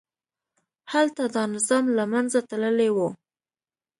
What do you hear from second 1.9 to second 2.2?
له